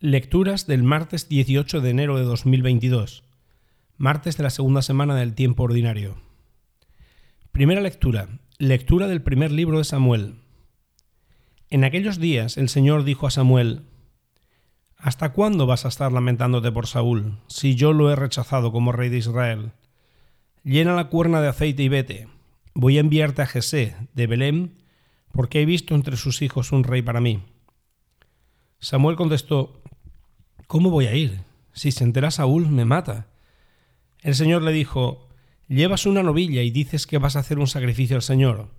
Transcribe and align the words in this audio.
Lecturas 0.00 0.66
del 0.66 0.82
martes 0.82 1.28
18 1.28 1.80
de 1.80 1.90
enero 1.90 2.18
de 2.18 2.24
2022, 2.24 3.22
martes 3.96 4.36
de 4.36 4.42
la 4.42 4.50
segunda 4.50 4.82
semana 4.82 5.14
del 5.14 5.34
tiempo 5.34 5.62
ordinario. 5.62 6.16
Primera 7.52 7.80
lectura, 7.80 8.28
lectura 8.58 9.06
del 9.06 9.22
primer 9.22 9.52
libro 9.52 9.78
de 9.78 9.84
Samuel. 9.84 10.34
En 11.70 11.84
aquellos 11.84 12.18
días 12.18 12.58
el 12.58 12.68
Señor 12.68 13.04
dijo 13.04 13.28
a 13.28 13.30
Samuel, 13.30 13.82
¿Hasta 14.98 15.32
cuándo 15.32 15.64
vas 15.64 15.84
a 15.84 15.88
estar 15.88 16.12
lamentándote 16.12 16.72
por 16.72 16.88
Saúl, 16.88 17.38
si 17.46 17.76
yo 17.76 17.92
lo 17.92 18.10
he 18.10 18.16
rechazado 18.16 18.72
como 18.72 18.90
rey 18.90 19.08
de 19.10 19.18
Israel? 19.18 19.72
Llena 20.64 20.94
la 20.94 21.08
cuerna 21.08 21.40
de 21.40 21.48
aceite 21.48 21.84
y 21.84 21.88
vete. 21.88 22.28
Voy 22.74 22.98
a 22.98 23.00
enviarte 23.00 23.42
a 23.42 23.46
Jesé, 23.46 23.94
de 24.12 24.26
Belén, 24.26 24.74
porque 25.30 25.62
he 25.62 25.66
visto 25.66 25.94
entre 25.94 26.16
sus 26.16 26.42
hijos 26.42 26.72
un 26.72 26.82
rey 26.82 27.00
para 27.00 27.20
mí. 27.20 27.44
Samuel 28.80 29.16
contestó, 29.16 29.80
¿Cómo 30.74 30.90
voy 30.90 31.06
a 31.06 31.14
ir? 31.14 31.38
Si 31.72 31.92
se 31.92 32.02
entera 32.02 32.32
Saúl, 32.32 32.68
me 32.68 32.84
mata. 32.84 33.28
El 34.22 34.34
Señor 34.34 34.62
le 34.62 34.72
dijo, 34.72 35.28
Llevas 35.68 36.04
una 36.04 36.24
novilla 36.24 36.62
y 36.62 36.72
dices 36.72 37.06
que 37.06 37.18
vas 37.18 37.36
a 37.36 37.38
hacer 37.38 37.60
un 37.60 37.68
sacrificio 37.68 38.16
al 38.16 38.22
Señor. 38.22 38.70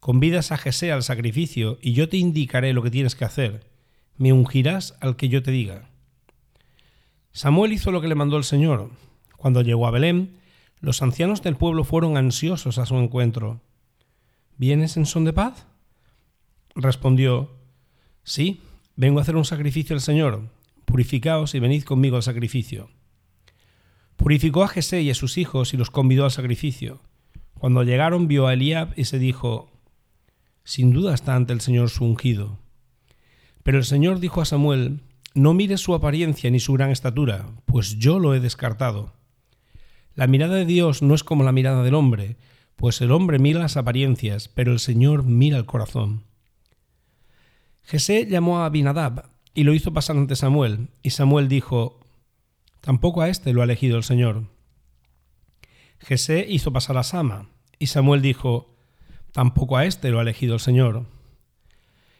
Convidas 0.00 0.50
a 0.50 0.58
Jesé 0.58 0.90
al 0.90 1.04
sacrificio 1.04 1.78
y 1.80 1.92
yo 1.92 2.08
te 2.08 2.16
indicaré 2.16 2.72
lo 2.72 2.82
que 2.82 2.90
tienes 2.90 3.14
que 3.14 3.24
hacer. 3.24 3.70
Me 4.16 4.32
ungirás 4.32 4.96
al 5.00 5.14
que 5.14 5.28
yo 5.28 5.40
te 5.40 5.52
diga. 5.52 5.88
Samuel 7.30 7.72
hizo 7.72 7.92
lo 7.92 8.00
que 8.00 8.08
le 8.08 8.16
mandó 8.16 8.36
el 8.36 8.42
Señor. 8.42 8.90
Cuando 9.36 9.62
llegó 9.62 9.86
a 9.86 9.92
Belén, 9.92 10.40
los 10.80 11.02
ancianos 11.02 11.40
del 11.40 11.54
pueblo 11.54 11.84
fueron 11.84 12.16
ansiosos 12.16 12.78
a 12.78 12.86
su 12.86 12.96
encuentro. 12.96 13.60
¿Vienes 14.56 14.96
en 14.96 15.06
son 15.06 15.24
de 15.24 15.34
paz? 15.34 15.68
Respondió, 16.74 17.52
Sí, 18.24 18.60
vengo 18.96 19.20
a 19.20 19.22
hacer 19.22 19.36
un 19.36 19.44
sacrificio 19.44 19.94
al 19.94 20.00
Señor 20.02 20.57
purificaos 20.88 21.54
y 21.54 21.60
venid 21.60 21.84
conmigo 21.84 22.16
al 22.16 22.22
sacrificio. 22.22 22.88
Purificó 24.16 24.64
a 24.64 24.68
Jesé 24.68 25.02
y 25.02 25.10
a 25.10 25.14
sus 25.14 25.36
hijos 25.36 25.74
y 25.74 25.76
los 25.76 25.90
convidó 25.90 26.24
al 26.24 26.30
sacrificio. 26.30 27.00
Cuando 27.58 27.82
llegaron 27.82 28.26
vio 28.26 28.46
a 28.46 28.54
Eliab 28.54 28.94
y 28.96 29.04
se 29.04 29.18
dijo, 29.18 29.70
Sin 30.64 30.92
duda 30.92 31.14
está 31.14 31.36
ante 31.36 31.52
el 31.52 31.60
Señor 31.60 31.90
su 31.90 32.04
ungido. 32.04 32.58
Pero 33.62 33.78
el 33.78 33.84
Señor 33.84 34.18
dijo 34.18 34.40
a 34.40 34.46
Samuel, 34.46 35.02
No 35.34 35.52
mires 35.52 35.82
su 35.82 35.94
apariencia 35.94 36.50
ni 36.50 36.58
su 36.58 36.72
gran 36.72 36.90
estatura, 36.90 37.46
pues 37.66 37.98
yo 37.98 38.18
lo 38.18 38.34
he 38.34 38.40
descartado. 38.40 39.12
La 40.14 40.26
mirada 40.26 40.56
de 40.56 40.64
Dios 40.64 41.02
no 41.02 41.14
es 41.14 41.22
como 41.22 41.44
la 41.44 41.52
mirada 41.52 41.82
del 41.82 41.94
hombre, 41.94 42.38
pues 42.76 43.00
el 43.02 43.12
hombre 43.12 43.38
mira 43.38 43.60
las 43.60 43.76
apariencias, 43.76 44.48
pero 44.48 44.72
el 44.72 44.78
Señor 44.78 45.22
mira 45.24 45.58
el 45.58 45.66
corazón. 45.66 46.24
Jesé 47.82 48.26
llamó 48.26 48.60
a 48.60 48.66
Abinadab, 48.66 49.30
y 49.54 49.64
lo 49.64 49.74
hizo 49.74 49.92
pasar 49.92 50.16
ante 50.16 50.36
Samuel, 50.36 50.88
y 51.02 51.10
Samuel 51.10 51.48
dijo, 51.48 52.00
Tampoco 52.80 53.22
a 53.22 53.28
éste 53.28 53.52
lo 53.52 53.60
ha 53.60 53.64
elegido 53.64 53.96
el 53.96 54.04
Señor. 54.04 54.44
Jesé 55.98 56.46
hizo 56.48 56.72
pasar 56.72 56.96
a 56.96 57.02
Sama, 57.02 57.48
y 57.78 57.86
Samuel 57.86 58.22
dijo, 58.22 58.74
Tampoco 59.32 59.76
a 59.76 59.84
éste 59.84 60.10
lo 60.10 60.18
ha 60.18 60.22
elegido 60.22 60.54
el 60.54 60.60
Señor. 60.60 61.06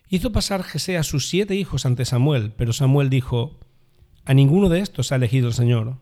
Hizo 0.09 0.33
pasar 0.33 0.63
Jesé 0.63 0.97
a 0.97 1.03
sus 1.03 1.29
siete 1.29 1.55
hijos 1.55 1.87
ante 1.87 2.05
Samuel, 2.05 2.53
pero 2.57 2.73
Samuel 2.73 3.11
dijo, 3.11 3.59
A 4.25 4.35
ninguno 4.35 4.69
de 4.69 4.81
estos 4.81 5.13
ha 5.13 5.17
elegido 5.17 5.49
el 5.49 5.55
Señor. 5.55 5.97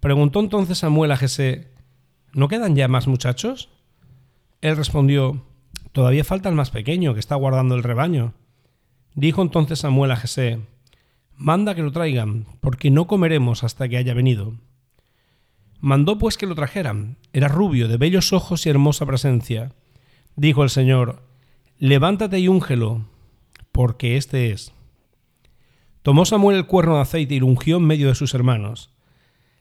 Preguntó 0.00 0.40
entonces 0.40 0.78
Samuel 0.78 1.12
a 1.12 1.16
Jesé, 1.16 1.72
¿No 2.32 2.48
quedan 2.48 2.76
ya 2.76 2.88
más 2.88 3.06
muchachos? 3.06 3.68
Él 4.60 4.76
respondió, 4.76 5.44
Todavía 5.92 6.24
falta 6.24 6.48
el 6.48 6.54
más 6.54 6.70
pequeño, 6.70 7.14
que 7.14 7.20
está 7.20 7.36
guardando 7.36 7.76
el 7.76 7.82
rebaño. 7.82 8.34
Dijo 9.14 9.42
entonces 9.42 9.80
Samuel 9.80 10.10
a 10.10 10.16
Jesé, 10.16 10.60
Manda 11.36 11.74
que 11.74 11.82
lo 11.82 11.90
traigan, 11.90 12.46
porque 12.60 12.90
no 12.90 13.06
comeremos 13.06 13.64
hasta 13.64 13.88
que 13.88 13.96
haya 13.96 14.14
venido. 14.14 14.54
Mandó 15.80 16.16
pues 16.18 16.36
que 16.36 16.46
lo 16.46 16.54
trajeran. 16.54 17.16
Era 17.32 17.48
rubio, 17.48 17.88
de 17.88 17.96
bellos 17.96 18.32
ojos 18.32 18.66
y 18.66 18.70
hermosa 18.70 19.04
presencia. 19.04 19.72
Dijo 20.36 20.62
el 20.62 20.70
Señor, 20.70 21.22
Levántate 21.78 22.38
y 22.38 22.48
úngelo, 22.48 23.04
porque 23.72 24.16
este 24.16 24.50
es. 24.50 24.72
Tomó 26.02 26.24
Samuel 26.24 26.56
el 26.56 26.66
cuerno 26.66 26.96
de 26.96 27.02
aceite 27.02 27.34
y 27.34 27.40
lo 27.40 27.46
ungió 27.46 27.78
en 27.78 27.84
medio 27.84 28.08
de 28.08 28.14
sus 28.14 28.34
hermanos. 28.34 28.90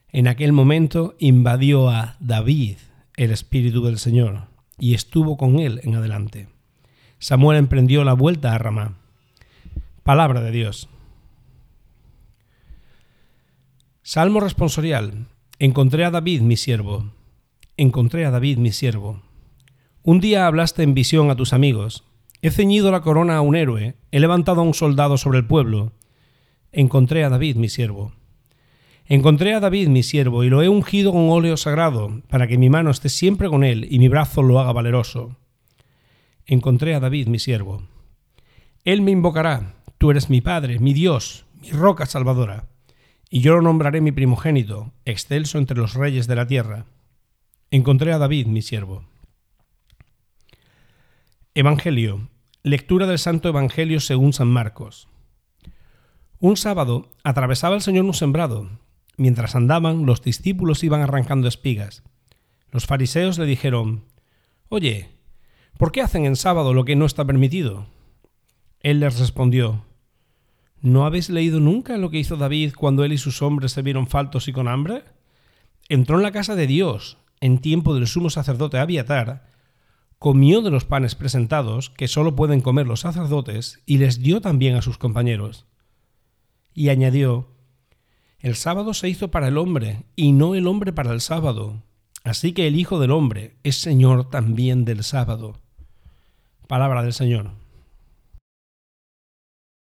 En 0.09 0.27
aquel 0.27 0.53
momento 0.53 1.15
invadió 1.17 1.89
a 1.89 2.17
David 2.19 2.77
el 3.15 3.31
Espíritu 3.31 3.83
del 3.83 3.97
Señor, 3.97 4.47
y 4.77 4.93
estuvo 4.93 5.37
con 5.37 5.59
él 5.59 5.81
en 5.83 5.95
adelante. 5.95 6.47
Samuel 7.17 7.57
emprendió 7.57 8.03
la 8.03 8.13
vuelta 8.13 8.53
a 8.53 8.57
Ramá. 8.57 8.97
Palabra 10.03 10.41
de 10.41 10.51
Dios. 10.51 10.89
Salmo 14.01 14.41
responsorial. 14.41 15.27
Encontré 15.59 16.03
a 16.03 16.11
David, 16.11 16.41
mi 16.41 16.57
siervo. 16.57 17.13
Encontré 17.77 18.25
a 18.25 18.31
David, 18.31 18.57
mi 18.57 18.73
siervo. 18.73 19.21
Un 20.01 20.19
día 20.19 20.45
hablaste 20.45 20.83
en 20.83 20.93
visión 20.93 21.31
a 21.31 21.37
tus 21.37 21.53
amigos. 21.53 22.03
He 22.41 22.51
ceñido 22.51 22.91
la 22.91 22.99
corona 22.99 23.37
a 23.37 23.41
un 23.41 23.55
héroe, 23.55 23.95
he 24.11 24.19
levantado 24.19 24.59
a 24.59 24.65
un 24.65 24.73
soldado 24.73 25.17
sobre 25.17 25.37
el 25.37 25.47
pueblo. 25.47 25.93
Encontré 26.73 27.23
a 27.23 27.29
David, 27.29 27.55
mi 27.55 27.69
siervo. 27.69 28.11
Encontré 29.05 29.53
a 29.53 29.61
David, 29.61 29.87
mi 29.87 30.03
siervo, 30.03 30.43
y 30.43 30.49
lo 30.49 30.61
he 30.61 30.67
ungido 30.67 31.13
con 31.13 31.29
óleo 31.29 31.55
sagrado, 31.55 32.21
para 32.27 32.47
que 32.47 32.57
mi 32.57 32.69
mano 32.69 32.91
esté 32.91 33.07
siempre 33.07 33.47
con 33.47 33.63
él 33.63 33.87
y 33.89 33.99
mi 33.99 34.09
brazo 34.09 34.43
lo 34.43 34.59
haga 34.59 34.73
valeroso. 34.73 35.37
Encontré 36.45 36.93
a 36.93 36.99
David, 36.99 37.27
mi 37.27 37.39
siervo. 37.39 37.83
Él 38.83 39.01
me 39.01 39.11
invocará, 39.11 39.75
Tú 40.03 40.11
eres 40.11 40.29
mi 40.29 40.41
Padre, 40.41 40.79
mi 40.79 40.91
Dios, 40.91 41.45
mi 41.61 41.71
roca 41.71 42.05
salvadora, 42.05 42.67
y 43.29 43.39
yo 43.39 43.55
lo 43.55 43.61
nombraré 43.61 44.01
mi 44.01 44.11
primogénito, 44.11 44.91
excelso 45.05 45.59
entre 45.59 45.77
los 45.77 45.93
reyes 45.93 46.27
de 46.27 46.35
la 46.35 46.45
tierra. 46.45 46.87
Encontré 47.71 48.11
a 48.11 48.17
David, 48.17 48.47
mi 48.47 48.61
siervo. 48.61 49.05
Evangelio. 51.53 52.27
Lectura 52.63 53.07
del 53.07 53.17
Santo 53.17 53.47
Evangelio 53.47 54.01
según 54.01 54.33
San 54.33 54.49
Marcos. 54.49 55.07
Un 56.37 56.57
sábado 56.57 57.09
atravesaba 57.23 57.75
el 57.75 57.81
Señor 57.81 58.03
un 58.03 58.13
sembrado. 58.13 58.71
Mientras 59.15 59.55
andaban, 59.55 60.05
los 60.05 60.21
discípulos 60.21 60.83
iban 60.83 60.99
arrancando 60.99 61.47
espigas. 61.47 62.03
Los 62.71 62.87
fariseos 62.87 63.37
le 63.37 63.45
dijeron, 63.45 64.03
Oye, 64.67 65.11
¿por 65.77 65.93
qué 65.93 66.01
hacen 66.01 66.25
en 66.25 66.35
sábado 66.35 66.73
lo 66.73 66.83
que 66.83 66.97
no 66.97 67.05
está 67.05 67.23
permitido? 67.23 67.87
Él 68.81 68.99
les 68.99 69.17
respondió, 69.17 69.85
¿No 70.83 71.05
habéis 71.05 71.29
leído 71.29 71.61
nunca 71.61 71.97
lo 71.97 72.09
que 72.09 72.19
hizo 72.19 72.35
David 72.35 72.73
cuando 72.77 73.05
él 73.05 73.13
y 73.13 73.17
sus 73.17 73.41
hombres 73.41 73.71
se 73.71 73.81
vieron 73.81 74.05
faltos 74.05 74.49
y 74.49 74.51
con 74.51 74.67
hambre? 74.67 75.05
Entró 75.87 76.17
en 76.17 76.23
la 76.23 76.33
casa 76.33 76.55
de 76.55 76.67
Dios, 76.67 77.17
en 77.39 77.59
tiempo 77.59 77.95
del 77.95 78.05
sumo 78.05 78.29
sacerdote 78.29 78.77
Abiatar, 78.77 79.49
comió 80.19 80.61
de 80.61 80.71
los 80.71 80.83
panes 80.83 81.15
presentados, 81.15 81.89
que 81.89 82.09
sólo 82.09 82.35
pueden 82.35 82.59
comer 82.59 82.85
los 82.85 82.99
sacerdotes, 82.99 83.81
y 83.85 83.97
les 83.97 84.19
dio 84.19 84.41
también 84.41 84.75
a 84.75 84.81
sus 84.81 84.97
compañeros. 84.97 85.67
Y 86.73 86.89
añadió, 86.89 87.47
El 88.39 88.55
sábado 88.55 88.93
se 88.93 89.07
hizo 89.07 89.31
para 89.31 89.47
el 89.47 89.57
hombre, 89.57 90.03
y 90.17 90.33
no 90.33 90.53
el 90.53 90.67
hombre 90.67 90.91
para 90.91 91.13
el 91.13 91.21
sábado. 91.21 91.81
Así 92.25 92.51
que 92.51 92.67
el 92.67 92.75
Hijo 92.75 92.99
del 92.99 93.11
Hombre 93.11 93.55
es 93.63 93.77
Señor 93.77 94.29
también 94.29 94.83
del 94.83 95.05
sábado. 95.05 95.61
Palabra 96.67 97.03
del 97.03 97.13
Señor. 97.13 97.62